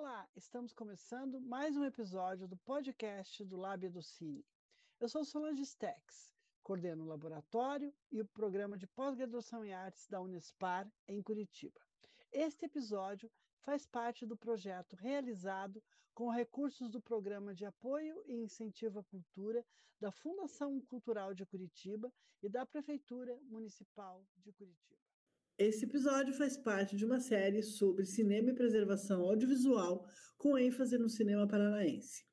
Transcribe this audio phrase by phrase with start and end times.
[0.00, 4.46] Olá, estamos começando mais um episódio do podcast do Lábia do Cine.
[5.00, 6.30] Eu sou Solange Stex,
[6.62, 11.80] coordeno o laboratório e o programa de pós-graduação em artes da Unespar, em Curitiba.
[12.30, 13.28] Este episódio
[13.62, 15.82] faz parte do projeto realizado
[16.14, 19.66] com recursos do Programa de Apoio e Incentivo à Cultura
[19.98, 25.07] da Fundação Cultural de Curitiba e da Prefeitura Municipal de Curitiba.
[25.58, 30.06] Esse episódio faz parte de uma série sobre cinema e preservação audiovisual,
[30.36, 32.24] com ênfase no cinema paranaense.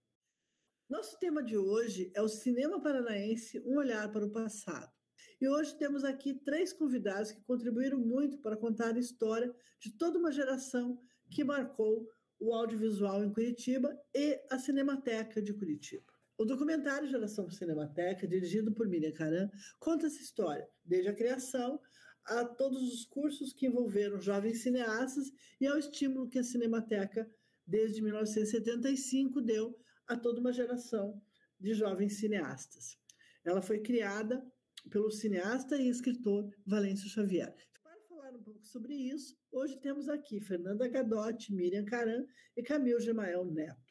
[0.88, 4.94] Nosso tema de hoje é o cinema paranaense, um olhar para o passado.
[5.41, 10.20] E hoje temos aqui três convidados que contribuíram muito para contar a história de toda
[10.20, 11.02] uma geração
[11.32, 12.07] que marcou
[12.40, 16.13] o audiovisual em Curitiba e a Cinemateca de Curitiba.
[16.38, 19.49] O documentário Geração Cinemateca, dirigido por Miriam Caran,
[19.80, 21.80] conta essa história, desde a criação
[22.25, 27.29] a todos os cursos que envolveram jovens cineastas e ao estímulo que a Cinemateca,
[27.65, 31.21] desde 1975, deu a toda uma geração
[31.59, 32.98] de jovens cineastas.
[33.43, 34.43] Ela foi criada
[34.90, 37.55] pelo cineasta e escritor Valêncio Xavier.
[37.84, 42.99] Para falar um pouco sobre isso, hoje temos aqui Fernanda Gadotti, Miriam Caran e Camil
[42.99, 43.85] Gemael Neto.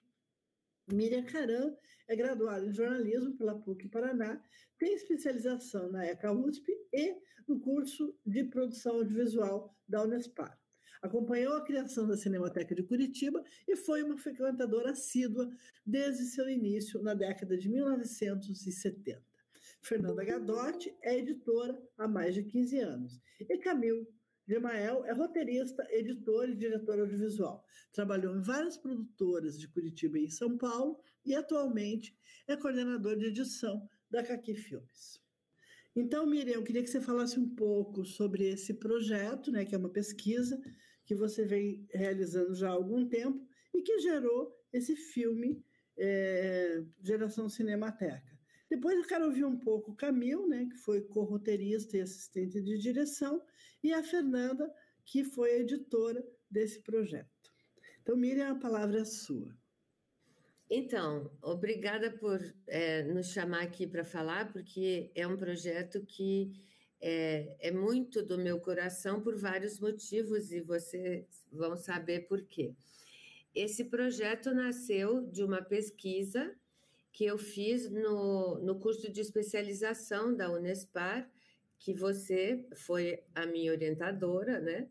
[0.89, 1.75] Miriam Caran
[2.07, 4.43] é graduada em jornalismo pela PUC Paraná,
[4.79, 7.17] tem especialização na ECA USP e
[7.49, 10.59] no curso de produção audiovisual da Unespar.
[11.01, 15.51] Acompanhou a criação da Cinemateca de Curitiba e foi uma frequentadora assídua
[15.85, 19.23] desde seu início na década de 1970.
[19.83, 23.21] Fernanda Gadotti é editora há mais de 15 anos.
[23.39, 24.07] E Camil
[24.47, 27.65] Gemael é roteirista, editor e diretor audiovisual.
[27.93, 33.89] Trabalhou em várias produtoras de Curitiba e São Paulo e atualmente é coordenador de edição
[34.11, 35.23] da Caqui Filmes.
[35.97, 39.79] Então, Miriam, eu queria que você falasse um pouco sobre esse projeto, né, que é
[39.79, 40.61] uma pesquisa
[41.05, 45.65] que você vem realizando já há algum tempo e que gerou esse filme
[45.97, 48.34] é, Geração Cinemateca.
[48.75, 52.77] Depois eu quero ouvir um pouco o Camil, né, que foi co-roteirista e assistente de
[52.77, 53.41] direção,
[53.81, 54.69] e a Fernanda,
[55.05, 57.53] que foi editora desse projeto.
[58.03, 59.57] Então, Miriam, a palavra é sua.
[60.69, 66.53] Então, obrigada por é, nos chamar aqui para falar, porque é um projeto que
[67.01, 72.75] é, é, muito do meu coração por vários motivos e vocês vão saber por quê.
[73.55, 76.53] Esse projeto nasceu de uma pesquisa
[77.15, 81.31] que eu fiz no, no curso de especialização da Unespar,
[81.79, 84.89] que você foi a minha orientadora, né?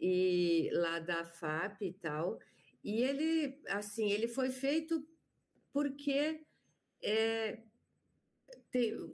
[0.00, 2.38] E lá da FAP e tal.
[2.82, 5.06] E ele, assim, ele foi feito
[5.70, 6.40] porque
[7.02, 7.58] é,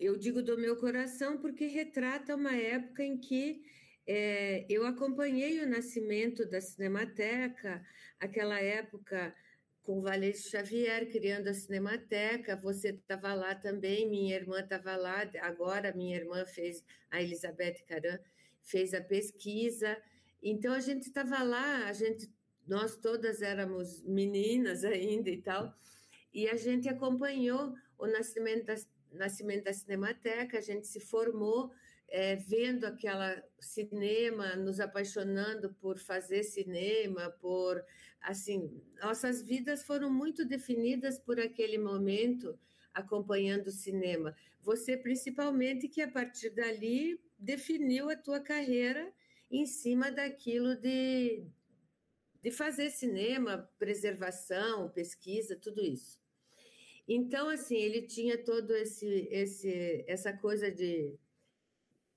[0.01, 3.61] eu digo do meu coração porque retrata uma época em que
[4.07, 7.85] é, eu acompanhei o nascimento da Cinemateca,
[8.21, 9.35] aquela época
[9.87, 15.31] com o Valêncio Xavier criando a Cinemateca, você estava lá também, minha irmã estava lá,
[15.41, 18.19] agora minha irmã fez, a Elizabeth Caran,
[18.65, 19.97] fez a pesquisa,
[20.43, 22.29] então a gente estava lá, a gente,
[22.67, 25.73] nós todas éramos meninas ainda e tal,
[26.35, 28.75] e a gente acompanhou o nascimento da,
[29.13, 31.71] nascimento da Cinemateca, a gente se formou
[32.09, 37.83] é, vendo aquela cinema, nos apaixonando por fazer cinema, por
[38.27, 42.59] assim, nossas vidas foram muito definidas por aquele momento
[42.93, 44.35] acompanhando o cinema.
[44.61, 49.13] Você principalmente que a partir dali definiu a tua carreira
[49.49, 51.47] em cima daquilo de
[52.43, 56.21] de fazer cinema, preservação, pesquisa, tudo isso.
[57.09, 61.13] Então, assim, ele tinha todo esse, esse essa coisa de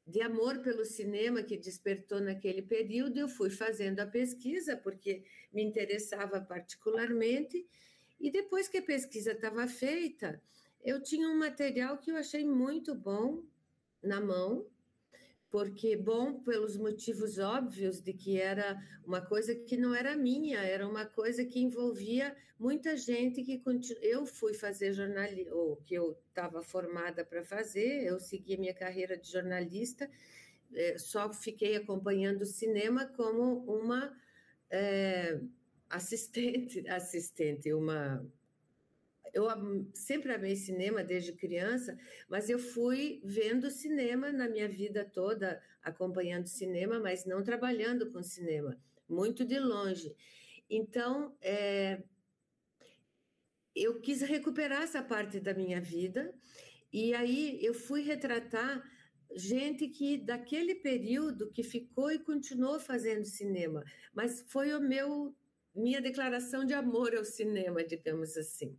[0.09, 5.64] de amor pelo cinema que despertou naquele período, eu fui fazendo a pesquisa, porque me
[5.64, 7.66] interessava particularmente,
[8.19, 10.42] e depois que a pesquisa estava feita,
[10.84, 13.44] eu tinha um material que eu achei muito bom
[14.02, 14.66] na mão,
[15.50, 20.88] porque bom pelos motivos óbvios de que era uma coisa que não era minha, era
[20.88, 24.00] uma coisa que envolvia muita gente que continu...
[24.01, 29.18] eu fui fazer jornalismo, ou que eu estava formada para fazer, eu segui minha carreira
[29.18, 30.10] de jornalista,
[30.74, 34.16] é, só fiquei acompanhando o cinema como uma
[34.69, 35.40] é,
[35.90, 38.24] assistente, assistente, uma
[39.34, 39.48] eu
[39.94, 41.98] sempre amei cinema desde criança,
[42.30, 48.22] mas eu fui vendo cinema na minha vida toda, acompanhando cinema, mas não trabalhando com
[48.22, 50.16] cinema, muito de longe.
[50.70, 52.04] Então, é,
[53.76, 56.34] eu quis recuperar essa parte da minha vida,
[56.92, 58.84] e aí eu fui retratar
[59.36, 63.84] gente que daquele período que ficou e continuou fazendo cinema,
[64.14, 65.36] mas foi o meu
[65.76, 68.78] minha declaração de amor ao cinema, digamos assim.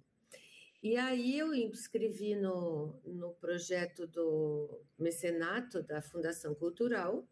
[0.83, 7.29] E aí eu inscrevi no, no projeto do mecenato da Fundação Cultural,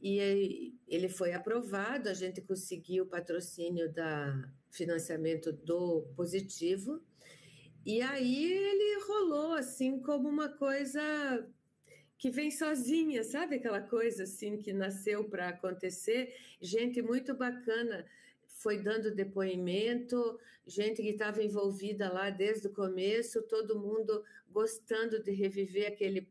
[0.00, 7.02] e ele foi aprovado, a gente conseguiu o patrocínio da financiamento do Positivo,
[7.84, 11.00] e aí ele rolou assim como uma coisa
[12.18, 16.34] que vem sozinha, sabe aquela coisa assim que nasceu para acontecer?
[16.60, 18.04] Gente muito bacana
[18.58, 25.32] foi dando depoimento, gente que estava envolvida lá desde o começo, todo mundo gostando de
[25.32, 26.28] reviver aquele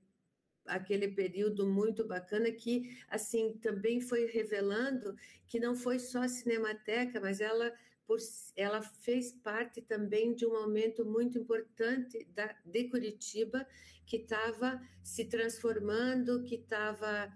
[0.66, 5.16] aquele período muito bacana que assim também foi revelando
[5.48, 7.74] que não foi só a Cinemateca, mas ela
[8.06, 8.18] por,
[8.56, 13.68] ela fez parte também de um momento muito importante da, de Curitiba,
[14.06, 17.32] que estava se transformando, que estava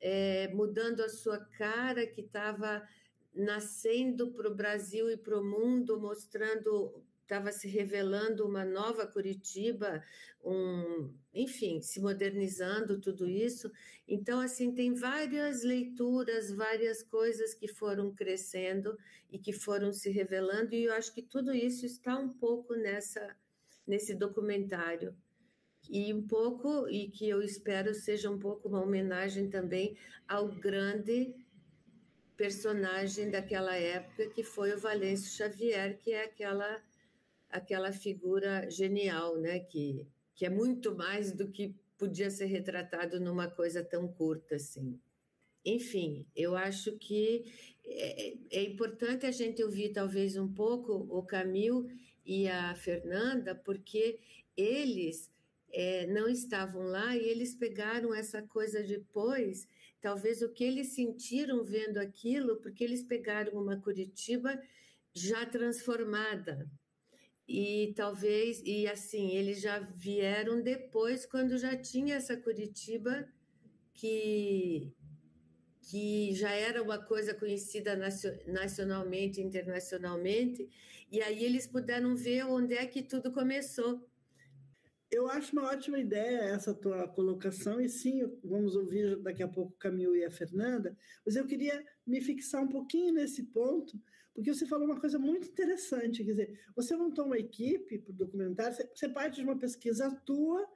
[0.00, 2.86] é, mudando a sua cara, que estava
[3.36, 10.02] nascendo para o Brasil e para o mundo, mostrando estava se revelando uma nova Curitiba,
[10.44, 13.70] um, enfim, se modernizando tudo isso.
[14.06, 18.96] Então, assim, tem várias leituras, várias coisas que foram crescendo
[19.28, 23.36] e que foram se revelando, e eu acho que tudo isso está um pouco nessa
[23.86, 25.14] nesse documentário.
[25.88, 29.96] E um pouco, e que eu espero seja um pouco uma homenagem também
[30.26, 31.32] ao grande
[32.36, 36.82] personagem daquela época, que foi o Valêncio Xavier, que é aquela
[37.50, 39.60] aquela figura genial, né?
[39.60, 44.98] Que, que é muito mais do que podia ser retratado numa coisa tão curta assim.
[45.64, 47.44] Enfim, eu acho que
[47.84, 51.88] é, é importante a gente ouvir talvez um pouco o Camil
[52.24, 54.18] e a Fernanda, porque
[54.56, 55.30] eles
[55.78, 59.68] é, não estavam lá e eles pegaram essa coisa depois,
[60.00, 64.58] talvez o que eles sentiram vendo aquilo, porque eles pegaram uma Curitiba
[65.12, 66.66] já transformada,
[67.46, 73.28] e talvez, e assim, eles já vieram depois, quando já tinha essa Curitiba,
[73.92, 74.94] que,
[75.82, 77.94] que já era uma coisa conhecida
[78.46, 80.66] nacionalmente, internacionalmente,
[81.12, 84.02] e aí eles puderam ver onde é que tudo começou.
[85.10, 89.72] Eu acho uma ótima ideia essa tua colocação, e sim, vamos ouvir daqui a pouco
[89.72, 94.00] o Camil e a Fernanda, mas eu queria me fixar um pouquinho nesse ponto,
[94.34, 98.16] porque você falou uma coisa muito interessante, quer dizer, você montou uma equipe para o
[98.16, 100.66] documentário, você parte de uma pesquisa tua,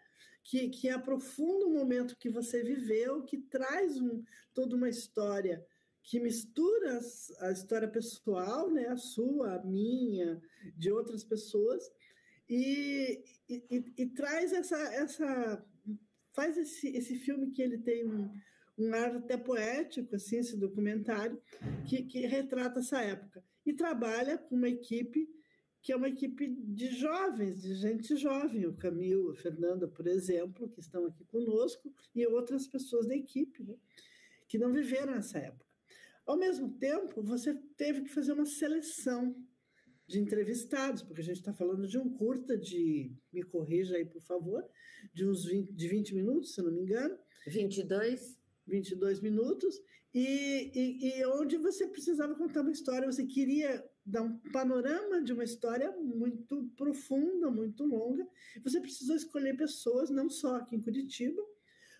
[0.42, 4.22] que, que aprofunda o momento que você viveu, que traz um,
[4.54, 5.64] toda uma história
[6.02, 6.98] que mistura
[7.40, 10.40] a história pessoal, né, a sua, a minha,
[10.76, 11.90] de outras pessoas,
[12.50, 15.64] e, e, e, traz essa, essa
[16.34, 18.28] faz esse, esse filme que ele tem um,
[18.76, 21.40] um ar até poético, assim, esse documentário,
[21.88, 23.44] que, que retrata essa época.
[23.64, 25.28] E trabalha com uma equipe
[25.82, 30.68] que é uma equipe de jovens, de gente jovem, o Camilo, a Fernanda, por exemplo,
[30.68, 33.76] que estão aqui conosco, e outras pessoas da equipe, né,
[34.46, 35.64] que não viveram essa época.
[36.26, 39.34] Ao mesmo tempo, você teve que fazer uma seleção
[40.10, 44.20] de entrevistados, porque a gente está falando de um curta de, me corrija aí, por
[44.20, 44.64] favor,
[45.14, 47.16] de uns 20, de 20 minutos, se não me engano.
[47.46, 48.38] 22.
[48.66, 49.74] 22 minutos,
[50.14, 55.32] e, e, e, onde você precisava contar uma história, você queria dar um panorama de
[55.32, 58.26] uma história muito profunda, muito longa,
[58.62, 61.42] você precisou escolher pessoas, não só aqui em Curitiba,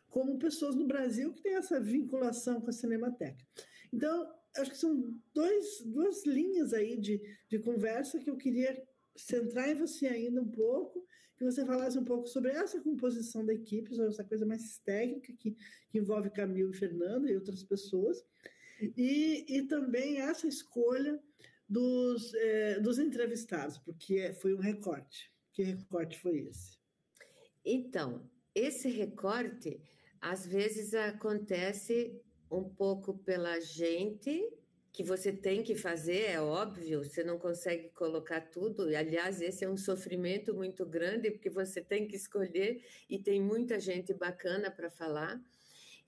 [0.09, 3.45] como pessoas no Brasil que têm essa vinculação com a Cinemateca.
[3.93, 8.83] Então, acho que são dois, duas linhas aí de, de conversa que eu queria
[9.17, 11.07] centrar em você ainda um pouco
[11.41, 15.33] que você falasse um pouco sobre essa composição da equipe, sobre essa coisa mais técnica
[15.39, 15.57] que,
[15.89, 18.23] que envolve Camilo e Fernanda e outras pessoas,
[18.95, 21.19] e, e também essa escolha
[21.67, 25.33] dos, é, dos entrevistados, porque é, foi um recorte.
[25.55, 26.79] Que recorte foi esse?
[27.65, 29.81] Então, esse recorte
[30.21, 34.53] às vezes acontece um pouco pela gente
[34.93, 38.91] que você tem que fazer, é óbvio, você não consegue colocar tudo.
[38.91, 43.41] E, aliás, esse é um sofrimento muito grande, porque você tem que escolher e tem
[43.41, 45.41] muita gente bacana para falar.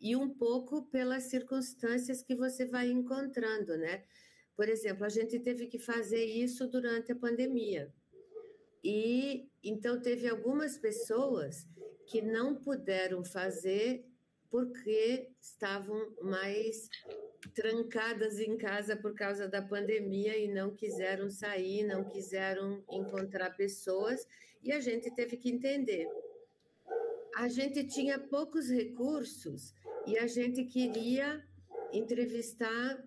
[0.00, 4.02] E um pouco pelas circunstâncias que você vai encontrando, né?
[4.56, 7.92] Por exemplo, a gente teve que fazer isso durante a pandemia.
[8.82, 11.68] E então teve algumas pessoas
[12.06, 14.04] que não puderam fazer
[14.52, 16.90] porque estavam mais
[17.54, 24.26] trancadas em casa por causa da pandemia e não quiseram sair, não quiseram encontrar pessoas,
[24.62, 26.06] e a gente teve que entender.
[27.34, 29.72] A gente tinha poucos recursos
[30.06, 31.42] e a gente queria
[31.90, 33.02] entrevistar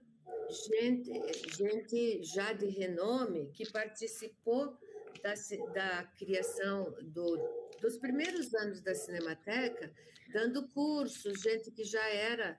[0.49, 1.11] gente,
[1.55, 4.75] gente já de renome que participou
[5.21, 5.33] da,
[5.73, 7.37] da criação do,
[7.81, 9.91] dos primeiros anos da Cinemateca,
[10.31, 12.57] dando cursos, gente que já era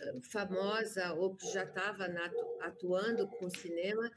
[0.00, 2.06] eh, famosa ou que já estava
[2.60, 4.10] atuando com cinema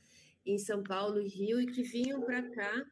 [0.46, 2.86] em São Paulo e Rio e que vinham para cá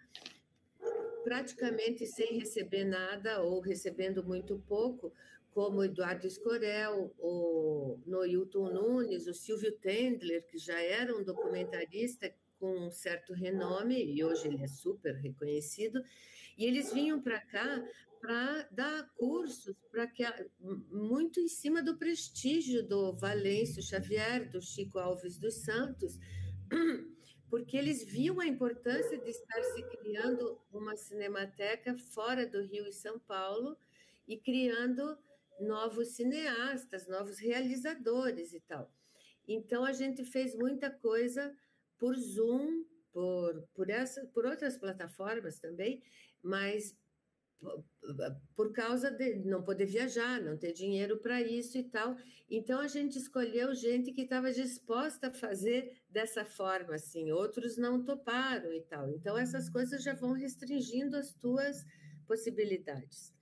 [1.23, 5.11] praticamente sem receber nada ou recebendo muito pouco,
[5.51, 12.87] como Eduardo Escorel, o Noilton Nunes, o Silvio Tendler, que já era um documentarista com
[12.87, 16.01] um certo renome, e hoje ele é super reconhecido,
[16.57, 17.83] e eles vinham para cá
[18.19, 20.23] para dar cursos, para que
[20.89, 26.17] muito em cima do prestígio do Valêncio Xavier, do Chico Alves dos Santos,
[27.49, 32.93] porque eles viam a importância de estar se criando uma cinemateca fora do Rio e
[32.93, 33.77] São Paulo
[34.27, 35.17] e criando
[35.59, 38.91] novos cineastas, novos realizadores e tal.
[39.47, 41.55] Então a gente fez muita coisa
[41.97, 42.83] por Zoom,
[43.87, 46.03] por, essa, por outras plataformas também,
[46.43, 46.95] mas
[48.55, 52.15] por causa de não poder viajar, não ter dinheiro para isso e tal.
[52.49, 57.31] Então a gente escolheu gente que estava disposta a fazer dessa forma, assim.
[57.31, 59.09] Outros não toparam e tal.
[59.09, 61.83] Então essas coisas já vão restringindo as tuas
[62.27, 63.33] possibilidades.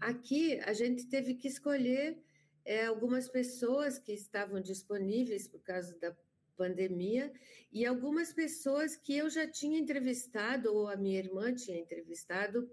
[0.00, 2.18] Aqui a gente teve que escolher
[2.64, 6.16] é, algumas pessoas que estavam disponíveis por causa da
[6.62, 7.32] pandemia
[7.72, 12.70] e algumas pessoas que eu já tinha entrevistado ou a minha irmã tinha entrevistado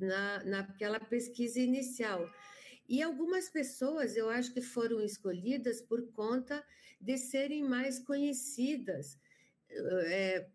[0.00, 2.28] na, naquela pesquisa inicial.
[2.88, 6.64] E algumas pessoas eu acho que foram escolhidas por conta
[7.00, 9.16] de serem mais conhecidas
[10.06, 10.48] é,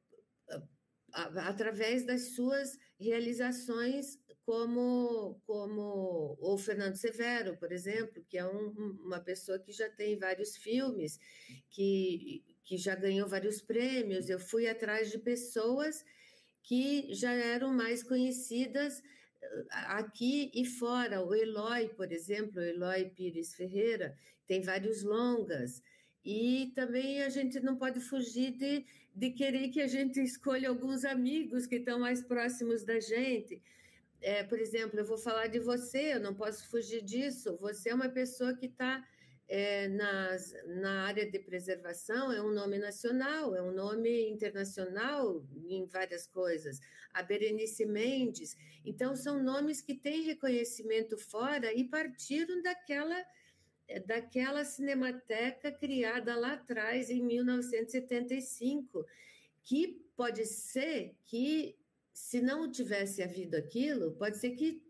[1.13, 8.69] através das suas realizações como, como o Fernando Severo, por exemplo, que é um,
[9.03, 11.19] uma pessoa que já tem vários filmes,
[11.69, 14.29] que, que já ganhou vários prêmios.
[14.29, 16.05] Eu fui atrás de pessoas
[16.61, 19.01] que já eram mais conhecidas
[19.41, 21.23] eh, aqui e fora.
[21.25, 25.81] O Eloy, por exemplo, o Eloy Pires Ferreira, tem vários longas.
[26.23, 31.05] E também a gente não pode fugir de, de querer que a gente escolha alguns
[31.05, 33.59] amigos que estão mais próximos da gente
[34.21, 37.57] é, por exemplo, eu vou falar de você, eu não posso fugir disso.
[37.61, 39.03] Você é uma pessoa que está
[39.47, 45.85] é, nas, na área de preservação, é um nome nacional, é um nome internacional em
[45.85, 46.79] várias coisas.
[47.13, 48.57] A Berenice Mendes.
[48.85, 53.25] Então, são nomes que têm reconhecimento fora e partiram daquela
[54.05, 59.05] daquela cinemateca criada lá atrás, em 1975,
[59.63, 61.77] que pode ser que
[62.11, 64.83] se não tivesse havido aquilo, pode ser que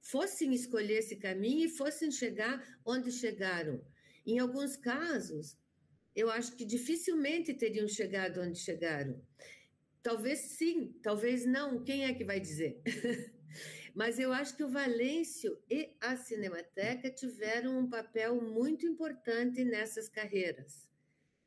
[0.00, 3.82] fossem escolher esse caminho e fossem chegar onde chegaram.
[4.26, 5.56] Em alguns casos,
[6.14, 9.20] eu acho que dificilmente teriam chegado onde chegaram.
[10.02, 12.80] Talvez sim, talvez não, quem é que vai dizer?
[13.94, 20.08] Mas eu acho que o Valêncio e a Cinemateca tiveram um papel muito importante nessas
[20.08, 20.88] carreiras.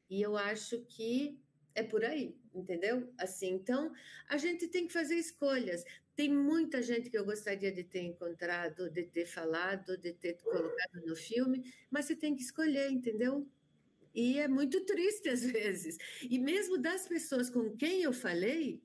[0.10, 1.40] E eu acho que
[1.76, 3.14] é por aí, entendeu?
[3.18, 3.94] Assim, então
[4.28, 5.84] a gente tem que fazer escolhas.
[6.18, 11.06] Tem muita gente que eu gostaria de ter encontrado, de ter falado, de ter colocado
[11.06, 13.48] no filme, mas você tem que escolher, entendeu?
[14.16, 15.96] E é muito triste às vezes.
[16.24, 18.82] E mesmo das pessoas com quem eu falei,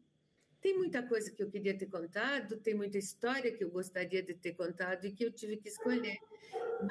[0.60, 4.34] tem muita coisa que eu queria ter contado, tem muita história que eu gostaria de
[4.34, 6.18] ter contado e que eu tive que escolher.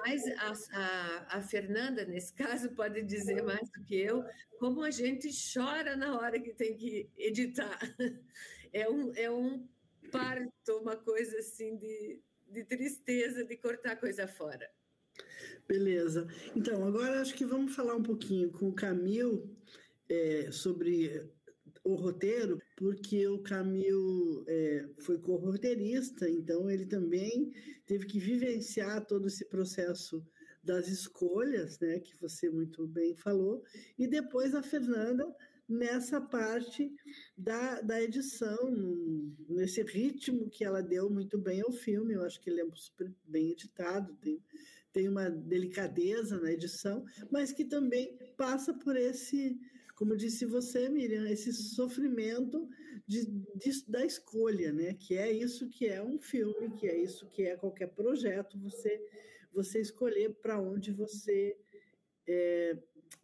[0.04, 2.34] Mas a, a, a, Fernanda, nesse
[2.66, 4.26] caso, pode dizer mais do que eu,
[4.58, 7.78] como a gente chora na hora que tem que editar.
[8.74, 9.68] É um, é um
[10.12, 14.70] parto, uma coisa assim de, de tristeza de cortar coisa fora.
[15.68, 16.28] Beleza.
[16.56, 19.50] Então, agora acho que vamos falar um pouquinho com o Camil
[20.10, 21.30] é, sobre
[21.84, 27.52] o roteiro, porque o Camil é, foi co-roteirista, então ele também
[27.86, 30.24] teve que vivenciar todo esse processo
[30.64, 33.64] das escolhas, né, que você muito bem falou,
[33.98, 35.26] e depois a Fernanda
[35.72, 36.92] nessa parte
[37.38, 38.72] da, da edição,
[39.48, 43.12] nesse ritmo que ela deu muito bem ao filme, eu acho que ele é super
[43.26, 44.44] bem editado, tem,
[44.92, 49.58] tem uma delicadeza na edição, mas que também passa por esse
[49.96, 52.68] como disse você, Miriam, esse sofrimento
[53.06, 53.24] de,
[53.56, 54.96] de, da escolha, né?
[54.96, 59.00] Que é isso que é um filme, que é isso que é qualquer projeto, você,
[59.54, 61.56] você escolher para onde você
[62.28, 62.76] é,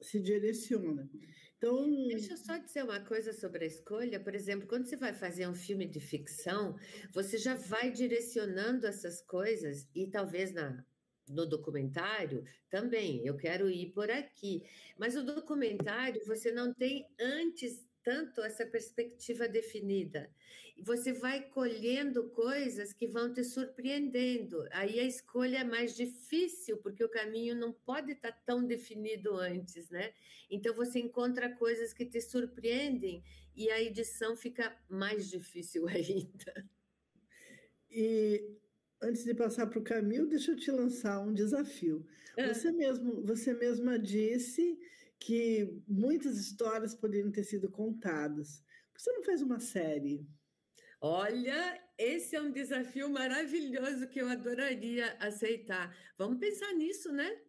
[0.01, 1.09] se direciona.
[1.57, 4.19] Então, Deixa eu só dizer uma coisa sobre a escolha.
[4.19, 6.75] Por exemplo, quando você vai fazer um filme de ficção,
[7.13, 10.85] você já vai direcionando essas coisas e talvez na
[11.29, 14.63] no documentário, também, eu quero ir por aqui.
[14.97, 20.33] Mas o documentário, você não tem antes tanto essa perspectiva definida.
[20.77, 24.65] E você vai colhendo coisas que vão te surpreendendo.
[24.71, 29.89] Aí a escolha é mais difícil, porque o caminho não pode estar tão definido antes,
[29.89, 30.13] né?
[30.49, 33.21] Então você encontra coisas que te surpreendem
[33.53, 36.65] e a edição fica mais difícil ainda.
[37.91, 38.55] E
[39.01, 42.07] antes de passar para o Camilo, deixa eu te lançar um desafio.
[42.37, 42.53] É.
[42.53, 44.79] Você mesmo, você mesma disse
[45.19, 48.63] que muitas histórias poderiam ter sido contadas.
[48.91, 50.27] Por que você não fez uma série?
[50.99, 55.95] Olha, esse é um desafio maravilhoso que eu adoraria aceitar.
[56.17, 57.39] Vamos pensar nisso, né?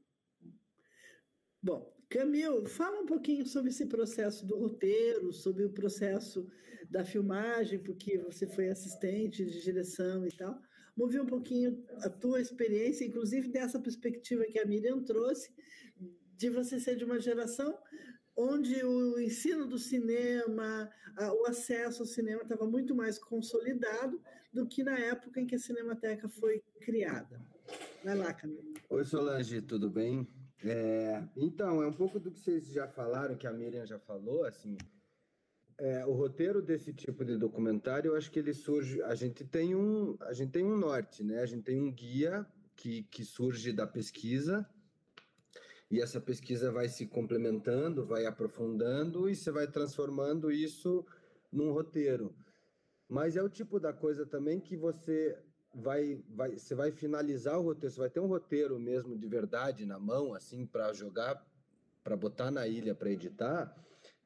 [1.63, 6.47] Bom, Camil, fala um pouquinho sobre esse processo do roteiro, sobre o processo
[6.91, 10.59] da filmagem, porque você foi assistente de direção e tal.
[10.97, 15.55] Mover um pouquinho a tua experiência, inclusive dessa perspectiva que a Miriam trouxe,
[16.39, 17.77] de você ser de uma geração
[18.37, 20.89] onde o ensino do cinema,
[21.41, 25.59] o acesso ao cinema estava muito mais consolidado do que na época em que a
[25.59, 27.45] Cinemateca foi criada.
[28.05, 28.63] Vai lá, Camila.
[28.89, 30.27] Oi, Solange, tudo bem?
[30.65, 34.45] É, então, é um pouco do que vocês já falaram, que a Miriam já falou,
[34.45, 34.79] assim,
[35.77, 39.75] é, o roteiro desse tipo de documentário, eu acho que ele surge, a gente tem
[39.75, 41.41] um, a gente tem um norte, né?
[41.41, 44.65] A gente tem um guia que, que surge da pesquisa,
[45.91, 51.05] e essa pesquisa vai se complementando, vai aprofundando e você vai transformando isso
[51.51, 52.35] num roteiro.
[53.09, 55.39] Mas é o tipo da coisa também que você
[55.75, 59.87] vai, vai, você vai finalizar o roteiro, você vai ter um roteiro mesmo de verdade
[59.87, 61.43] na mão, assim, para jogar,
[62.05, 63.75] para botar na ilha para editar,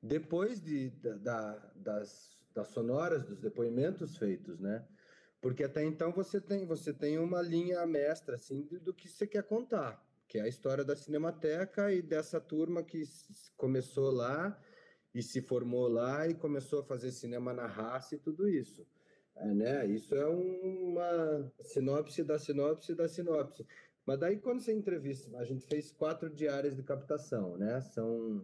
[0.03, 4.85] depois de, da, das, das sonoras, dos depoimentos feitos, né?
[5.41, 9.45] Porque até então você tem, você tem uma linha mestra, assim, do que você quer
[9.45, 13.03] contar que é a história da Cinemateca e dessa turma que
[13.55, 14.59] começou lá
[15.15, 18.87] e se formou lá e começou a fazer cinema na raça e tudo isso.
[19.37, 19.87] É, né?
[19.87, 23.67] Isso é uma sinopse da sinopse da sinopse.
[24.07, 27.83] Mas daí quando você entrevista, a gente fez quatro diárias de captação, né?
[27.83, 28.43] São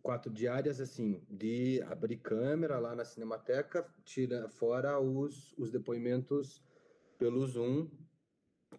[0.00, 6.64] quatro diárias assim, de abrir câmera lá na Cinemateca, tira fora os, os depoimentos
[7.18, 7.90] pelo Zoom,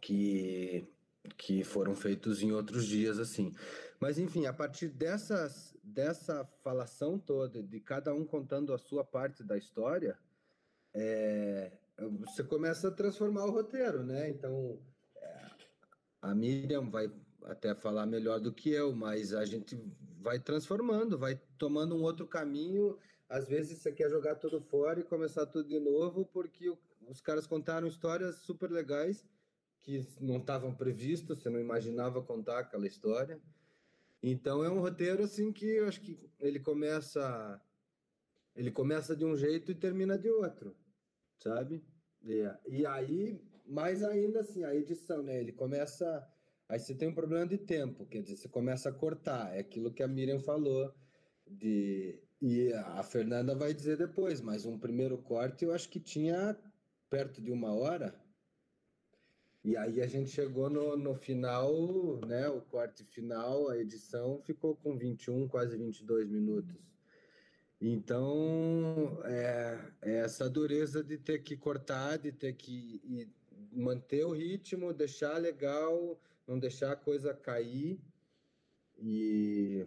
[0.02, 0.92] que
[1.38, 3.54] que foram feitos em outros dias assim.
[4.00, 9.44] Mas enfim, a partir dessas dessa falação toda de cada um contando a sua parte
[9.44, 10.18] da história,
[10.94, 11.72] é,
[12.20, 14.30] você começa a transformar o roteiro, né?
[14.30, 14.80] Então
[15.18, 15.46] é,
[16.22, 17.12] a Miriam vai
[17.46, 19.78] até falar melhor do que eu, mas a gente
[20.22, 22.98] vai transformando, vai tomando um outro caminho.
[23.28, 26.72] Às vezes você quer jogar tudo fora e começar tudo de novo, porque
[27.08, 29.26] os caras contaram histórias super legais
[29.84, 33.40] que não estavam previstos, você não imaginava contar aquela história.
[34.22, 37.62] Então é um roteiro assim que eu acho que ele começa
[38.56, 40.76] ele começa de um jeito e termina de outro,
[41.40, 41.84] sabe?
[42.24, 45.40] E, e aí, mais ainda assim, a edição, né?
[45.40, 46.26] Ele começa
[46.70, 49.92] aí você tem um problema de tempo, quer dizer, você começa a cortar, é aquilo
[49.92, 50.94] que a Miriam falou
[51.46, 56.58] de e a Fernanda vai dizer depois, mas um primeiro corte eu acho que tinha
[57.10, 58.23] perto de uma hora
[59.64, 61.72] e aí a gente chegou no, no final,
[62.28, 62.50] né?
[62.50, 66.76] O corte final, a edição ficou com 21, quase 22 minutos.
[67.80, 73.30] Então, é, é essa dureza de ter que cortar, de ter que
[73.72, 78.00] manter o ritmo, deixar legal, não deixar a coisa cair
[78.98, 79.86] e,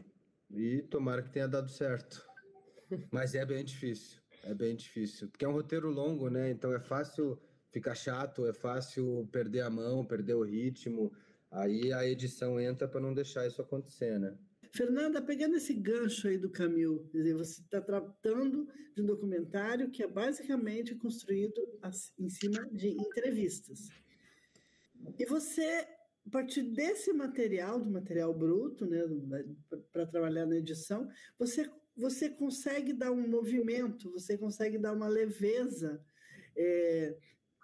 [0.51, 2.27] e tomara que tenha dado certo.
[3.11, 6.51] Mas é bem difícil, é bem difícil, porque é um roteiro longo, né?
[6.51, 7.39] Então é fácil
[7.77, 11.13] fica chato, é fácil perder a mão, perder o ritmo.
[11.51, 14.35] Aí a edição entra para não deixar isso acontecer, né?
[14.73, 20.07] Fernanda, pegando esse gancho aí do Camil, você está tratando de um documentário que é
[20.07, 21.61] basicamente construído
[22.19, 23.91] em cima de entrevistas.
[25.19, 25.87] E você,
[26.27, 29.03] a partir desse material, do material bruto, né,
[29.93, 36.03] para trabalhar na edição, você, você consegue dar um movimento, você consegue dar uma leveza
[36.57, 37.17] é,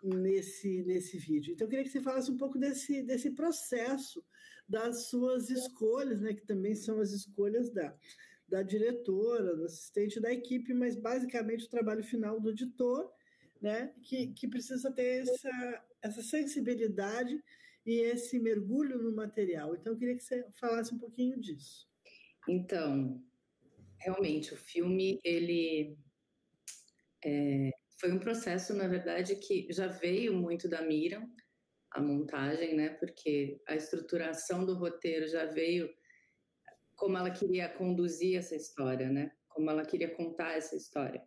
[0.02, 1.52] nesse, nesse vídeo.
[1.52, 4.24] Então, eu queria que você falasse um pouco desse, desse processo
[4.68, 7.94] das suas escolhas, né, que também são as escolhas da,
[8.48, 13.12] da diretora, do assistente da equipe, mas basicamente o trabalho final do editor,
[13.60, 17.42] né, que, que precisa ter essa, essa sensibilidade
[17.84, 19.74] e esse mergulho no material.
[19.74, 21.88] Então, eu queria que você falasse um pouquinho disso.
[22.48, 23.22] Então,
[23.98, 25.96] realmente, o filme, ele
[27.24, 27.70] é,
[28.02, 31.24] foi um processo, na verdade, que já veio muito da Miriam,
[31.92, 32.88] a montagem, né?
[32.88, 35.88] Porque a estruturação do roteiro já veio
[36.96, 39.30] como ela queria conduzir essa história, né?
[39.48, 41.22] Como ela queria contar essa história.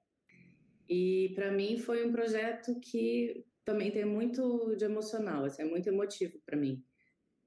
[0.89, 5.87] E para mim foi um projeto que também tem muito de emocional, assim, é muito
[5.87, 6.83] emotivo para mim.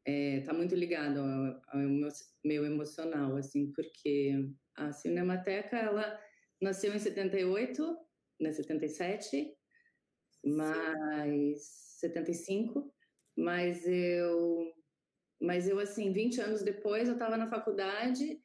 [0.06, 2.10] É, tá muito ligado ao, ao
[2.42, 6.18] meu emocional, assim, porque a Cinemateca, ela
[6.62, 8.07] nasceu em 78,
[8.40, 9.54] né, 77,
[10.44, 11.62] mas
[12.00, 12.92] 75,
[13.36, 14.72] mas eu
[15.40, 18.40] mas eu assim, 20 anos depois eu estava na faculdade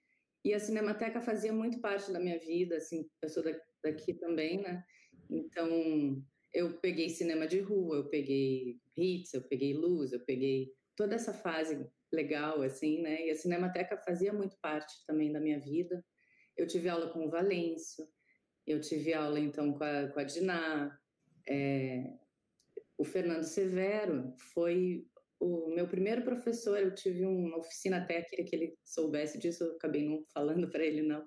[0.45, 3.43] e a Cinemateca fazia muito parte da minha vida, assim, eu sou
[3.83, 4.83] daqui também, né?
[5.29, 6.21] Então,
[6.53, 11.33] eu peguei cinema de rua, eu peguei hits, eu peguei luz, eu peguei toda essa
[11.33, 13.25] fase legal, assim, né?
[13.25, 16.05] E a Cinemateca fazia muito parte também da minha vida.
[16.55, 18.05] Eu tive aula com o Valêncio,
[18.65, 20.99] eu tive aula, então, com a, com a Diná.
[21.47, 22.13] É,
[22.97, 25.05] o Fernando Severo foi
[25.39, 26.79] o meu primeiro professor.
[26.79, 31.01] Eu tive uma oficina queria que ele soubesse disso, eu acabei não falando para ele,
[31.01, 31.25] não.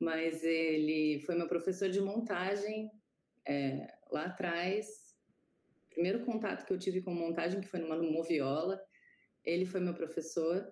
[0.00, 2.90] Mas ele foi meu professor de montagem
[3.46, 4.86] é, lá atrás.
[5.90, 8.80] Primeiro contato que eu tive com montagem, que foi numa moviola.
[9.44, 10.66] Ele foi meu professor,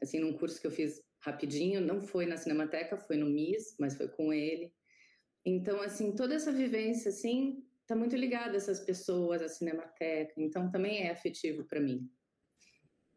[0.00, 1.80] assim, num curso que eu fiz rapidinho.
[1.80, 4.72] Não foi na Cinemateca, foi no MIS, mas foi com ele.
[5.44, 10.34] Então, assim, toda essa vivência, assim, tá muito ligada a essas pessoas, à Cinemateca.
[10.36, 12.08] Então, também é afetivo para mim.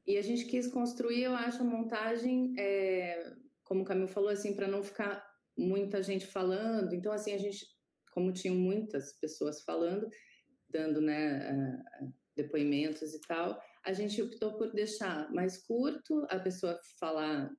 [0.08, 3.34] E a gente quis construir, eu acho, a montagem, é,
[3.64, 5.26] como o Camilo falou, assim, para não ficar
[5.58, 6.94] muita gente falando.
[6.94, 7.66] Então, assim, a gente,
[8.12, 10.10] como tinham muitas pessoas falando,
[10.70, 11.82] dando, né,
[12.36, 17.50] depoimentos e tal, a gente optou por deixar mais curto, a pessoa falar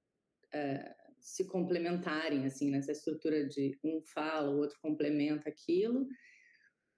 [0.52, 0.94] é,
[1.26, 6.06] se complementarem, assim, nessa estrutura de um fala, o outro complementa aquilo,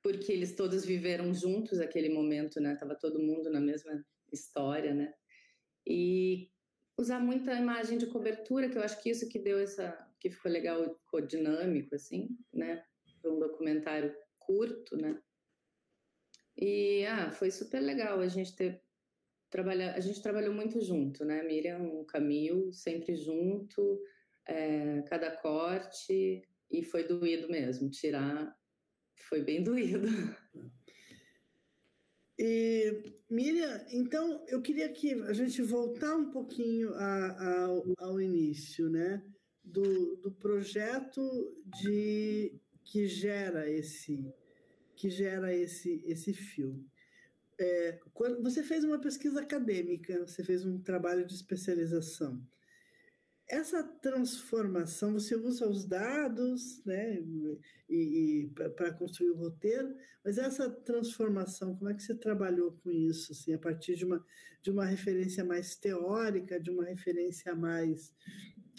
[0.02, 2.76] porque eles todos viveram juntos aquele momento, né?
[2.76, 5.14] Tava todo mundo na mesma história, né?
[5.86, 6.50] E
[6.98, 10.52] usar muita imagem de cobertura, que eu acho que isso que deu essa, que ficou
[10.52, 12.84] legal, ficou dinâmico, assim, né?
[13.22, 15.18] Foi um documentário curto, né?
[16.54, 18.82] E ah, foi super legal a gente ter
[19.48, 21.42] trabalhar, a gente trabalhou muito junto, né?
[21.42, 23.98] Miriam, o Camil, sempre junto
[24.48, 27.90] é, cada corte e foi doído mesmo.
[27.90, 28.56] Tirar
[29.28, 30.08] foi bem doído.
[32.38, 37.66] E, Miriam, então eu queria que a gente voltar um pouquinho a, a,
[37.98, 39.22] ao início, né?
[39.62, 41.20] Do, do projeto
[41.66, 44.32] de que gera esse
[44.96, 46.88] que gera esse esse filme.
[47.60, 52.40] É, quando você fez uma pesquisa acadêmica, você fez um trabalho de especialização.
[53.50, 57.18] Essa transformação, você usa os dados né,
[57.88, 62.90] e, e para construir o roteiro, mas essa transformação, como é que você trabalhou com
[62.90, 63.32] isso?
[63.32, 64.22] Assim, a partir de uma,
[64.62, 68.14] de uma referência mais teórica, de uma referência mais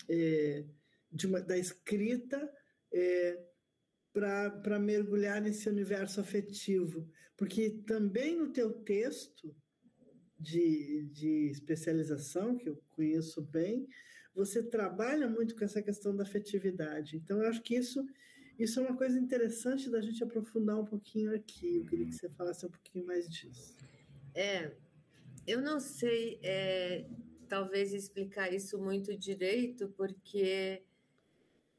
[0.08, 0.63] é,
[1.12, 2.47] de uma, da escrita,
[2.93, 3.43] é,
[4.13, 7.10] para mergulhar nesse universo afetivo.
[7.38, 9.55] Porque também no teu texto
[10.38, 13.88] de, de especialização, que eu conheço bem,
[14.34, 17.18] você trabalha muito com essa questão da afetividade.
[17.18, 18.06] Então, eu acho que isso,
[18.58, 21.78] isso é uma coisa interessante da gente aprofundar um pouquinho aqui.
[21.78, 23.76] Eu queria que você falasse um pouquinho mais disso.
[24.34, 24.72] É,
[25.46, 27.06] eu não sei, é,
[27.48, 30.84] talvez explicar isso muito direito, porque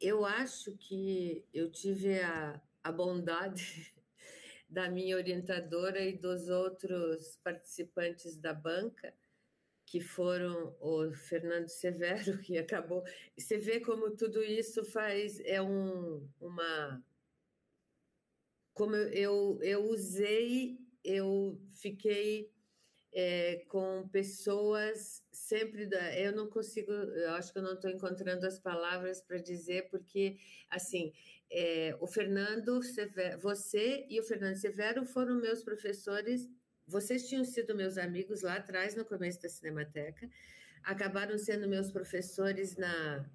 [0.01, 3.95] eu acho que eu tive a, a bondade
[4.69, 9.15] da minha orientadora e dos outros participantes da banca
[9.91, 13.03] que foram o Fernando Severo, que acabou.
[13.37, 15.41] Você vê como tudo isso faz.
[15.41, 17.05] É um, uma.
[18.73, 22.53] Como eu, eu usei, eu fiquei
[23.13, 26.17] é, com pessoas sempre da.
[26.17, 30.39] Eu não consigo, eu acho que eu não estou encontrando as palavras para dizer, porque,
[30.69, 31.13] assim,
[31.51, 36.49] é, o Fernando Severo, você e o Fernando Severo foram meus professores
[36.91, 40.29] vocês tinham sido meus amigos lá atrás, no começo da Cinemateca,
[40.83, 43.31] acabaram sendo meus professores na,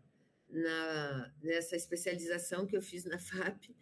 [0.50, 3.74] na, nessa especialização que eu fiz na FAP.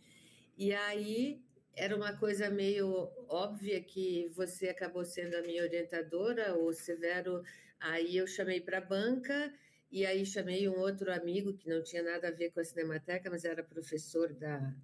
[0.55, 1.41] E aí
[1.75, 7.41] era uma coisa meio óbvia que você acabou sendo a minha orientadora, o Severo.
[7.79, 9.51] Aí eu chamei para a banca
[9.91, 13.29] e aí chamei um outro amigo que não tinha nada a ver com a Cinemateca,
[13.29, 14.75] mas era professor da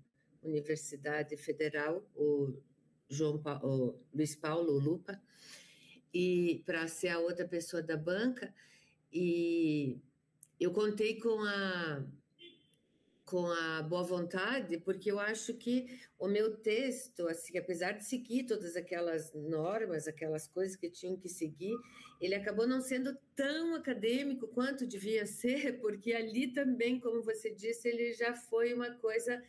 [0.42, 2.60] Universidade Federal, o
[3.10, 3.42] João
[4.14, 5.22] Luiz Paulo Lupa,
[6.14, 8.54] e para ser a outra pessoa da banca,
[9.12, 10.00] e
[10.60, 12.06] eu contei com a
[13.30, 18.46] com a boa vontade, porque eu acho que o meu texto, assim, apesar de seguir
[18.46, 21.78] todas aquelas normas, aquelas coisas que tinham que seguir,
[22.20, 27.88] ele acabou não sendo tão acadêmico quanto devia ser, porque ali também, como você disse,
[27.88, 29.40] ele já foi uma coisa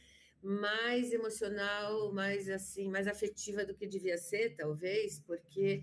[0.43, 5.83] mais emocional, mais assim, mais afetiva do que devia ser, talvez, porque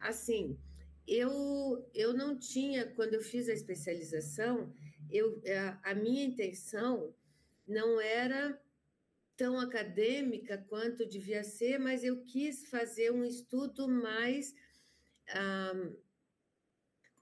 [0.00, 0.58] assim,
[1.06, 4.72] eu eu não tinha quando eu fiz a especialização,
[5.10, 5.40] eu,
[5.84, 7.14] a, a minha intenção
[7.66, 8.60] não era
[9.36, 14.54] tão acadêmica quanto devia ser, mas eu quis fazer um estudo mais.
[15.34, 16.05] Um,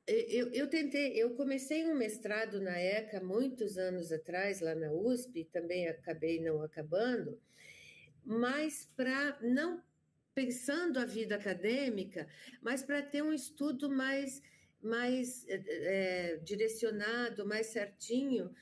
[0.06, 5.44] eu, eu, tentei, eu comecei um mestrado na ECA muitos anos atrás, lá na USP,
[5.44, 7.40] também acabei não acabando,
[8.24, 9.82] mas para não
[10.34, 12.28] pensando a vida acadêmica,
[12.60, 14.42] mas para ter um estudo mais
[14.82, 18.54] mais é, direcionado, mais certinho,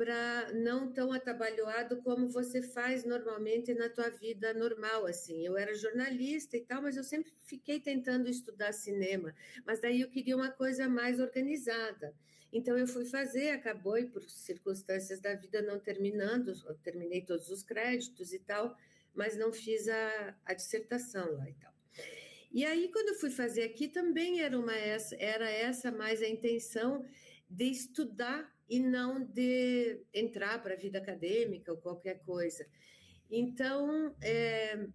[0.00, 5.44] para não tão atabalhoado como você faz normalmente na tua vida normal, assim.
[5.44, 9.34] Eu era jornalista e tal, mas eu sempre fiquei tentando estudar cinema,
[9.66, 12.14] mas daí eu queria uma coisa mais organizada.
[12.50, 17.62] Então eu fui fazer, acabou e por circunstâncias da vida não terminando, terminei todos os
[17.62, 18.74] créditos e tal,
[19.14, 21.74] mas não fiz a, a dissertação lá e tal.
[22.50, 27.04] E aí, quando eu fui fazer aqui, também era, uma, era essa mais a intenção
[27.50, 32.64] de estudar e não de entrar para a vida acadêmica ou qualquer coisa.
[33.28, 34.86] Então, é,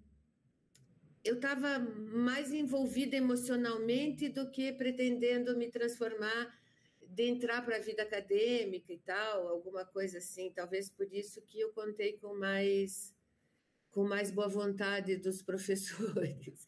[1.21, 6.57] eu estava mais envolvida emocionalmente do que pretendendo me transformar,
[7.01, 10.53] de entrar para a vida acadêmica e tal, alguma coisa assim.
[10.55, 13.13] Talvez por isso que eu contei com mais
[13.91, 16.65] com mais boa vontade dos professores.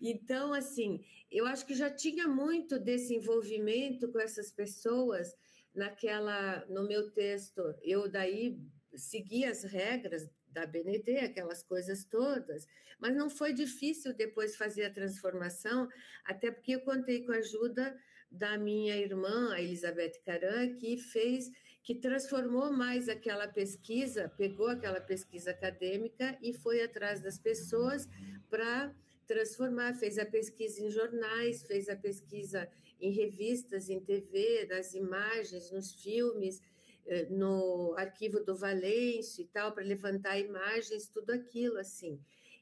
[0.00, 5.34] Então, assim, eu acho que já tinha muito desse envolvimento com essas pessoas
[5.74, 7.62] naquela, no meu texto.
[7.82, 8.58] Eu daí
[8.94, 12.66] segui as regras da BNT, aquelas coisas todas,
[13.00, 15.88] mas não foi difícil depois fazer a transformação,
[16.24, 17.96] até porque eu contei com a ajuda
[18.30, 21.50] da minha irmã, a Elizabeth Caran, que fez,
[21.82, 28.08] que transformou mais aquela pesquisa, pegou aquela pesquisa acadêmica e foi atrás das pessoas
[28.48, 28.94] para
[29.32, 32.68] transformar, fez a pesquisa em jornais, fez a pesquisa
[33.00, 36.60] em revistas, em TV, nas imagens, nos filmes,
[37.06, 42.20] eh, no arquivo do Valêncio e tal, para levantar imagens, tudo aquilo assim.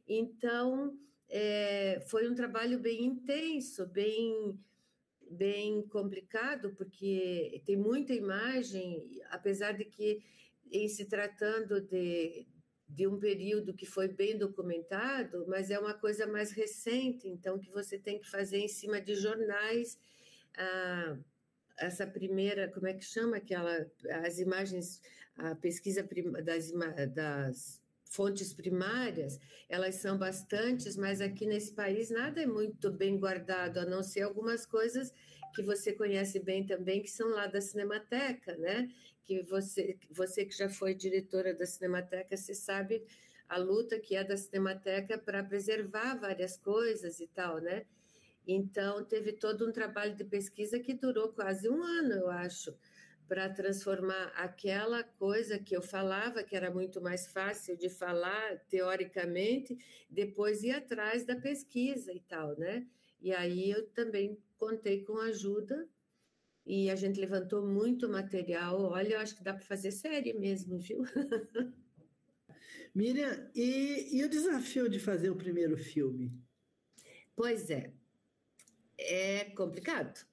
[0.08, 0.96] Então,
[1.28, 4.58] é, foi um trabalho bem intenso, bem,
[5.30, 10.22] bem complicado, porque tem muita imagem, apesar de que,
[10.72, 12.46] em se tratando de,
[12.90, 17.70] de um período que foi bem documentado, mas é uma coisa mais recente, então que
[17.70, 19.98] você tem que fazer em cima de jornais.
[20.56, 21.16] Ah,
[21.78, 23.86] essa primeira, como é que chama aquela,
[24.24, 25.00] as imagens,
[25.36, 26.06] a pesquisa
[26.44, 26.70] das,
[27.14, 33.78] das fontes primárias, elas são bastantes, mas aqui nesse país nada é muito bem guardado,
[33.78, 35.14] a não ser algumas coisas
[35.52, 38.88] que você conhece bem também, que são lá da Cinemateca, né?
[39.30, 43.06] que você, você que já foi diretora da Cinemateca, você sabe
[43.48, 47.86] a luta que é da Cinemateca para preservar várias coisas e tal, né?
[48.44, 52.76] Então, teve todo um trabalho de pesquisa que durou quase um ano, eu acho,
[53.28, 59.78] para transformar aquela coisa que eu falava, que era muito mais fácil de falar teoricamente,
[60.10, 62.84] depois ir atrás da pesquisa e tal, né?
[63.20, 65.88] E aí eu também contei com ajuda
[66.66, 68.80] e a gente levantou muito material.
[68.80, 71.02] Olha, eu acho que dá para fazer série mesmo, viu?
[72.94, 76.32] Miriam, e, e o desafio de fazer o primeiro filme?
[77.36, 77.92] Pois é,
[78.98, 80.26] é complicado.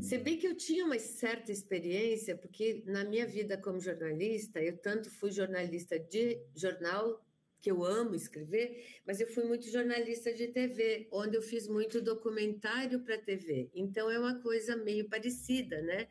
[0.00, 4.76] Se bem que eu tinha uma certa experiência, porque na minha vida como jornalista, eu
[4.76, 7.24] tanto fui jornalista de jornal
[7.60, 12.00] que eu amo escrever, mas eu fui muito jornalista de TV, onde eu fiz muito
[12.00, 13.68] documentário para TV.
[13.74, 16.08] Então é uma coisa meio parecida, né?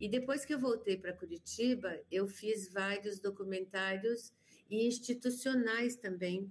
[0.00, 4.32] E depois que eu voltei para Curitiba, eu fiz vários documentários
[4.70, 6.50] e institucionais também.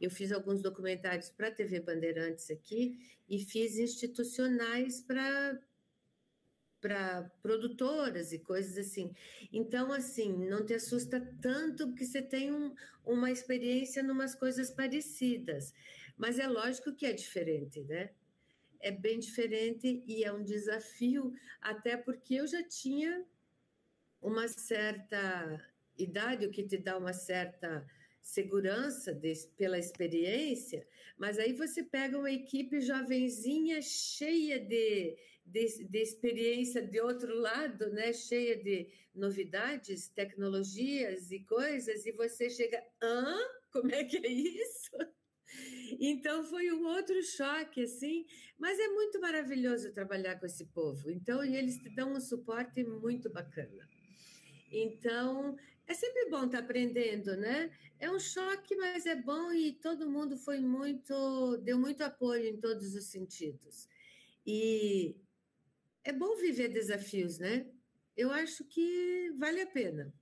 [0.00, 5.60] Eu fiz alguns documentários para a TV Bandeirantes aqui e fiz institucionais para
[6.80, 9.12] para produtoras e coisas assim.
[9.52, 14.70] Então, assim, não te assusta tanto porque você tem um, uma experiência em umas coisas
[14.70, 15.74] parecidas.
[16.16, 18.10] Mas é lógico que é diferente, né?
[18.80, 23.24] É bem diferente e é um desafio, até porque eu já tinha
[24.20, 25.62] uma certa
[25.98, 27.86] idade, o que te dá uma certa
[28.22, 30.86] segurança de, pela experiência,
[31.18, 35.16] mas aí você pega uma equipe jovenzinha cheia de
[35.50, 42.48] de, de, experiência de outro lado, né, cheia de novidades, tecnologias e coisas, e você
[42.48, 43.36] chega, hã?
[43.72, 44.90] Como é que é isso?
[45.98, 48.24] Então foi um outro choque, assim,
[48.56, 51.10] mas é muito maravilhoso trabalhar com esse povo.
[51.10, 53.88] Então, e eles te dão um suporte muito bacana.
[54.70, 55.56] Então,
[55.88, 57.68] é sempre bom estar tá aprendendo, né?
[57.98, 62.60] É um choque, mas é bom e todo mundo foi muito, deu muito apoio em
[62.60, 63.88] todos os sentidos.
[64.46, 65.16] E
[66.04, 67.66] é bom viver desafios, né?
[68.16, 70.12] Eu acho que vale a pena.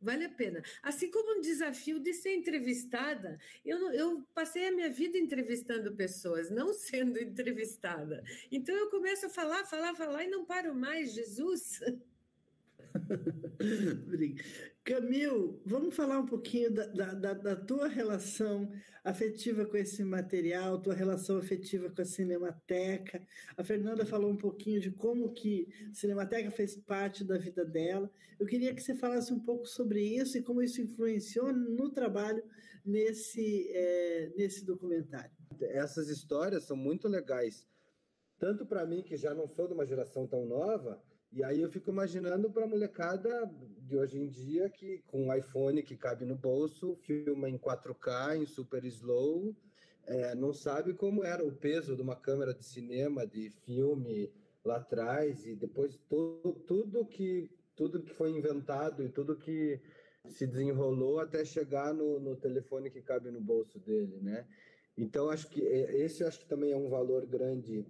[0.00, 0.62] Vale a pena.
[0.82, 3.38] Assim como um desafio de ser entrevistada.
[3.64, 8.22] Eu, eu passei a minha vida entrevistando pessoas, não sendo entrevistada.
[8.50, 11.12] Então eu começo a falar, falar, falar e não paro mais.
[11.12, 11.80] Jesus!
[14.84, 18.70] Camil, vamos falar um pouquinho da, da, da, tua relação
[19.04, 23.20] afetiva com esse material, tua relação afetiva com a Cinemateca.
[23.56, 28.10] A Fernanda falou um pouquinho de como que a Cinemateca fez parte da vida dela.
[28.38, 32.42] Eu queria que você falasse um pouco sobre isso e como isso influenciou no trabalho
[32.84, 35.30] nesse, é, nesse documentário.
[35.60, 37.66] Essas histórias são muito legais,
[38.38, 41.70] tanto para mim, que já não sou de uma geração tão nova, e aí eu
[41.70, 46.24] fico imaginando para a molecada de hoje em dia que com um iPhone que cabe
[46.24, 49.54] no bolso, filma em 4K, em super slow,
[50.06, 54.32] é, não sabe como era o peso de uma câmera de cinema, de filme
[54.64, 59.78] lá atrás e depois tudo, tudo que tudo que foi inventado e tudo que
[60.28, 64.46] se desenrolou até chegar no, no telefone que cabe no bolso dele, né?
[64.96, 67.86] Então acho que é, esse acho que também é um valor grande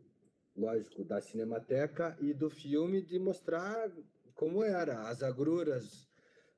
[0.57, 3.90] lógico, da Cinemateca e do filme de mostrar
[4.35, 6.09] como era, as agruras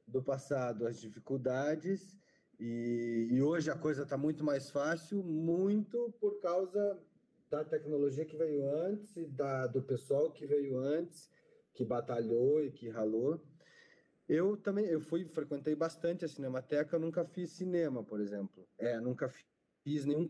[0.06, 2.16] do passado, as dificuldades.
[2.58, 6.98] E, e hoje a coisa está muito mais fácil, muito por causa
[7.50, 11.30] da tecnologia que veio antes e da, do pessoal que veio antes,
[11.72, 13.40] que batalhou e que ralou.
[14.28, 18.68] Eu também, eu fui, frequentei bastante a Cinemateca, nunca fiz cinema, por exemplo.
[18.76, 19.32] É, nunca
[19.84, 20.28] fiz nenhum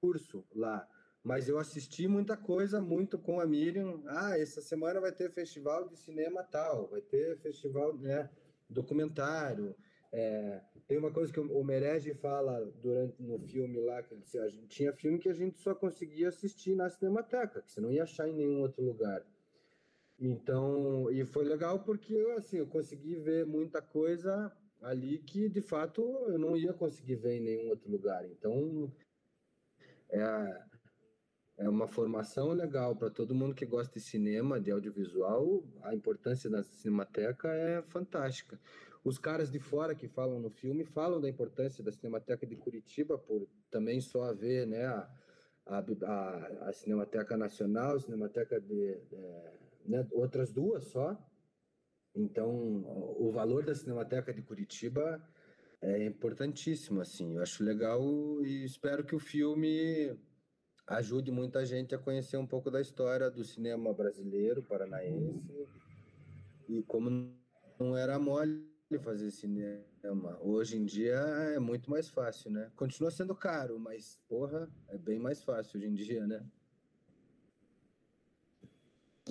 [0.00, 0.86] curso lá
[1.22, 4.02] mas eu assisti muita coisa muito com a Miriam.
[4.06, 8.30] Ah, essa semana vai ter festival de cinema tal, vai ter festival, né,
[8.68, 9.74] documentário.
[10.12, 14.38] É, tem uma coisa que o Merege fala durante no filme lá que ele disse,
[14.38, 17.92] a gente tinha filme que a gente só conseguia assistir na Cinemateca, que você não
[17.92, 19.24] ia achar em nenhum outro lugar.
[20.18, 24.52] Então, e foi legal porque assim, eu consegui ver muita coisa
[24.82, 28.26] ali que de fato eu não ia conseguir ver em nenhum outro lugar.
[28.26, 28.92] Então,
[30.10, 30.69] é,
[31.60, 35.62] é uma formação legal para todo mundo que gosta de cinema, de audiovisual.
[35.82, 38.58] A importância da Cinemateca é fantástica.
[39.04, 43.18] Os caras de fora que falam no filme falam da importância da Cinemateca de Curitiba,
[43.18, 45.08] por também só haver né, a,
[45.66, 48.98] a, a Cinemateca Nacional, a Cinemateca de.
[49.12, 49.52] É,
[49.84, 51.14] né, outras duas só.
[52.14, 52.48] Então,
[53.18, 55.22] o valor da Cinemateca de Curitiba
[55.82, 57.36] é importantíssimo, assim.
[57.36, 58.02] Eu acho legal
[58.42, 60.18] e espero que o filme
[60.90, 65.68] ajude muita gente a conhecer um pouco da história do cinema brasileiro, paranaense,
[66.68, 67.32] e como
[67.78, 70.36] não era mole fazer cinema.
[70.40, 71.14] Hoje em dia
[71.54, 72.72] é muito mais fácil, né?
[72.74, 76.44] Continua sendo caro, mas, porra, é bem mais fácil hoje em dia, né?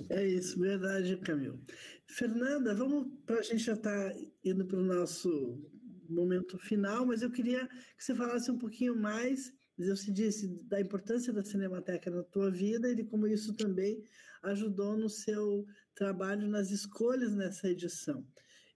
[0.08, 1.60] É isso, verdade, Camilo.
[2.06, 5.60] Fernanda, vamos para a gente já estar tá indo para o nosso
[6.08, 9.52] momento final, mas eu queria que você falasse um pouquinho mais
[9.88, 14.02] eu se disse da importância da Cinemateca na tua vida e de como isso também
[14.42, 18.26] ajudou no seu trabalho nas escolhas nessa edição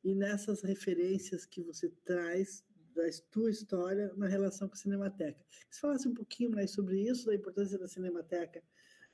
[0.03, 2.62] e nessas referências que você traz
[2.95, 5.45] da tua história na relação com a Cinemateca.
[5.71, 8.62] Se falasse um pouquinho mais sobre isso, da importância da Cinemateca,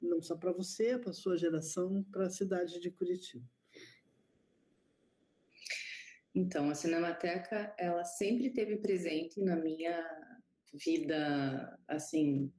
[0.01, 3.45] não só para você, para a sua geração, para a cidade de Curitiba.
[6.35, 10.40] Então, a Cinemateca, ela sempre teve presente na minha
[10.73, 12.53] vida, assim,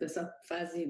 [0.00, 0.86] dessa fase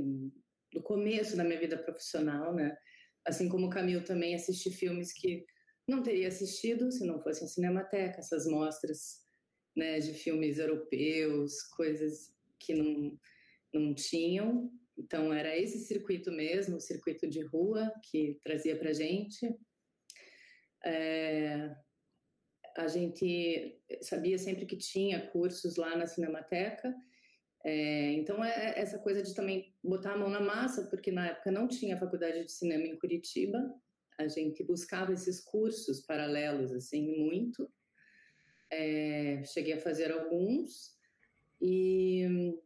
[0.72, 2.76] do começo da minha vida profissional, né?
[3.24, 5.44] Assim como o Camil também assisti filmes que
[5.86, 9.22] não teria assistido se não fosse a Cinemateca, essas mostras,
[9.76, 13.18] né, de filmes europeus, coisas que não,
[13.72, 14.70] não tinham.
[14.96, 19.54] Então era esse circuito mesmo, o circuito de rua que trazia para gente.
[20.84, 21.74] É,
[22.76, 26.94] a gente sabia sempre que tinha cursos lá na Cinemateca.
[27.64, 31.28] É, então, é, é essa coisa de também botar a mão na massa, porque na
[31.28, 33.58] época não tinha faculdade de cinema em Curitiba,
[34.18, 37.70] a gente buscava esses cursos paralelos, assim, muito.
[38.70, 40.96] É, cheguei a fazer alguns,
[41.60, 42.58] e,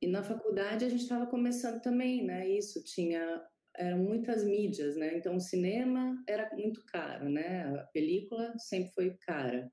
[0.00, 2.48] e na faculdade a gente estava começando também, né?
[2.48, 3.44] Isso, tinha
[3.76, 5.16] eram muitas mídias, né?
[5.16, 7.64] Então o cinema era muito caro, né?
[7.80, 9.70] A película sempre foi cara.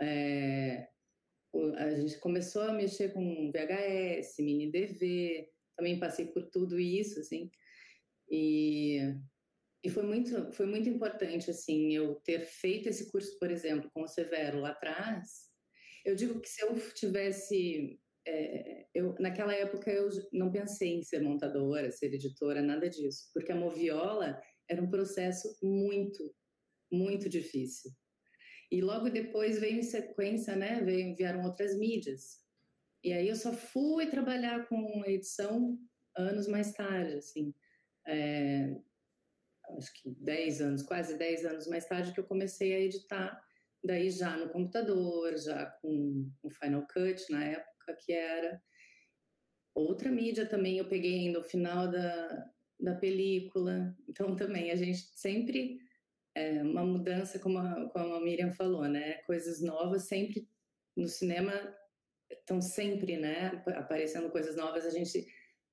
[0.00, 0.88] É,
[1.76, 7.50] a gente começou a mexer com VHS, mini DV, também passei por tudo isso, assim.
[8.30, 8.98] E,
[9.82, 14.02] e foi muito foi muito importante assim eu ter feito esse curso, por exemplo, com
[14.02, 15.50] o Severo lá atrás.
[16.04, 21.20] Eu digo que se eu tivesse é, eu, naquela época eu não pensei em ser
[21.20, 26.34] montadora, ser editora, nada disso, porque a Moviola era um processo muito,
[26.92, 27.90] muito difícil.
[28.70, 32.38] E logo depois veio em sequência, né, veio, vieram outras mídias.
[33.02, 35.78] E aí eu só fui trabalhar com edição
[36.16, 37.54] anos mais tarde, assim.
[38.06, 38.76] É,
[39.76, 43.42] acho que 10 anos, quase 10 anos mais tarde que eu comecei a editar,
[43.82, 48.62] daí já no computador, já com o Final Cut na época época, que era
[49.74, 50.78] outra mídia também.
[50.78, 53.96] Eu peguei no final da, da película.
[54.08, 55.78] Então, também, a gente sempre.
[56.32, 59.14] É, uma mudança, como a, como a Miriam falou, né?
[59.26, 60.48] Coisas novas sempre
[60.96, 61.52] no cinema
[62.30, 63.62] estão sempre, né?
[63.74, 64.86] Aparecendo coisas novas.
[64.86, 65.26] A gente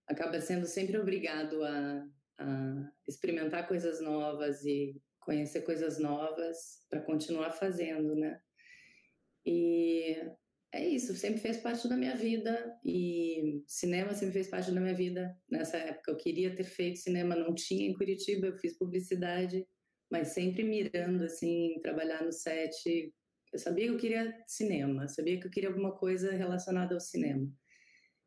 [0.07, 2.07] acaba sendo sempre obrigado a,
[2.39, 8.41] a experimentar coisas novas e conhecer coisas novas para continuar fazendo, né?
[9.45, 10.18] E
[10.74, 14.93] é isso, sempre fez parte da minha vida e cinema sempre fez parte da minha
[14.93, 15.36] vida.
[15.49, 19.65] Nessa época eu queria ter feito cinema, não tinha em Curitiba, eu fiz publicidade,
[20.11, 23.13] mas sempre mirando assim, trabalhar no set.
[23.53, 27.49] Eu sabia que eu queria cinema, sabia que eu queria alguma coisa relacionada ao cinema.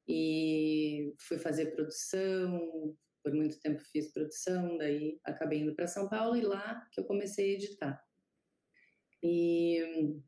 [0.09, 6.36] E fui fazer produção, por muito tempo fiz produção, daí acabei indo para São Paulo
[6.36, 8.03] e lá que eu comecei a editar.
[9.22, 10.18] E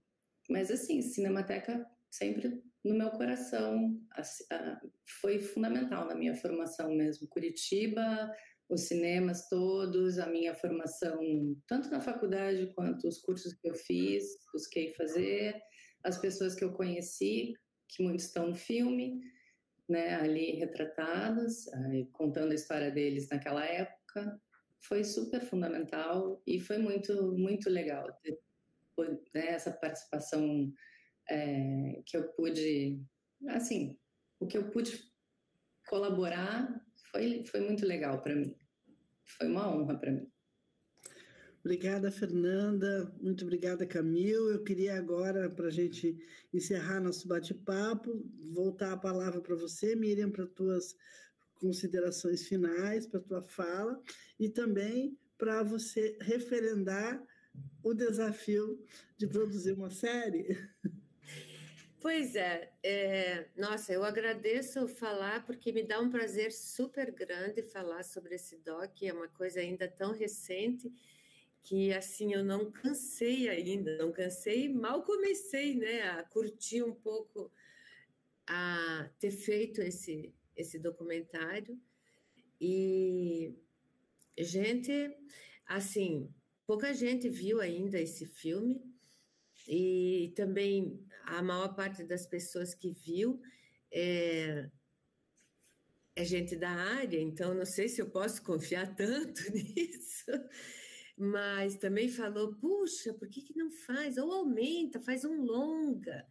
[0.50, 3.98] mas assim, Cinemateca sempre no meu coração.
[5.20, 7.26] Foi fundamental na minha formação mesmo.
[7.28, 8.30] Curitiba,
[8.68, 11.18] os cinemas todos, a minha formação,
[11.66, 15.60] tanto na faculdade quanto os cursos que eu fiz, busquei fazer,
[16.04, 17.54] as pessoas que eu conheci,
[17.88, 19.20] que muitos estão no filme,
[19.88, 21.66] né, ali retratados,
[22.12, 24.40] contando a história deles naquela época,
[24.80, 28.06] foi super fundamental e foi muito, muito legal
[29.34, 30.72] né, essa participação
[31.28, 33.00] é, que eu pude,
[33.48, 33.96] assim,
[34.40, 34.92] o que eu pude
[35.88, 38.54] colaborar foi, foi muito legal para mim.
[39.24, 40.32] Foi uma honra para mim.
[41.64, 43.14] Obrigada, Fernanda.
[43.20, 44.50] Muito obrigada, Camil.
[44.50, 46.18] Eu queria agora, para a gente
[46.52, 50.96] encerrar nosso bate-papo, voltar a palavra para você, Miriam, para tuas
[51.54, 54.02] considerações finais, para tua fala
[54.40, 57.22] e também para você referendar
[57.82, 58.84] o desafio
[59.16, 60.58] de produzir uma série.
[62.02, 68.02] Pois é, é, nossa, eu agradeço falar porque me dá um prazer super grande falar
[68.02, 70.92] sobre esse doc, é uma coisa ainda tão recente
[71.62, 77.52] que assim eu não cansei ainda, não cansei, mal comecei, né, a curtir um pouco
[78.48, 81.80] a ter feito esse esse documentário.
[82.60, 83.54] E
[84.36, 84.92] gente,
[85.66, 86.28] assim,
[86.66, 88.82] pouca gente viu ainda esse filme
[89.68, 93.40] e também a maior parte das pessoas que viu
[93.92, 94.70] é,
[96.14, 100.30] é gente da área, então não sei se eu posso confiar tanto nisso,
[101.16, 104.16] mas também falou, puxa, por que, que não faz?
[104.16, 106.26] Ou aumenta, faz um longa.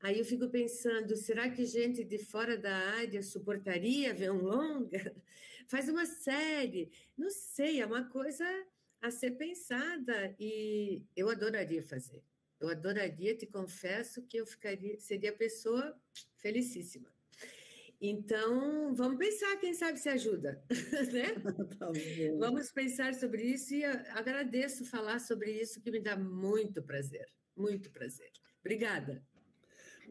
[0.00, 5.14] Aí eu fico pensando, será que gente de fora da área suportaria ver um longa?
[5.68, 6.90] Faz uma série.
[7.16, 8.44] Não sei, é uma coisa
[9.00, 12.20] a ser pensada e eu adoraria fazer.
[12.62, 16.00] Eu adoraria, te confesso que eu ficaria, seria a pessoa
[16.38, 17.12] felicíssima.
[18.00, 20.62] Então, vamos pensar, quem sabe se ajuda,
[21.12, 21.34] né?
[22.38, 27.90] vamos pensar sobre isso e agradeço falar sobre isso, que me dá muito prazer, muito
[27.90, 28.30] prazer.
[28.60, 29.24] Obrigada.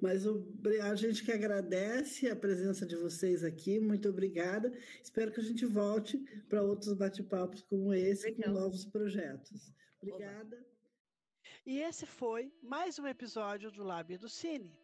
[0.01, 0.45] Mas o,
[0.81, 4.73] a gente que agradece a presença de vocês aqui, muito obrigada.
[5.01, 6.17] Espero que a gente volte
[6.49, 8.53] para outros bate-papos como esse, Legal.
[8.53, 9.71] com novos projetos.
[10.01, 10.57] Obrigada.
[10.57, 10.70] Olá.
[11.65, 14.75] E esse foi mais um episódio do Lábio do Cine.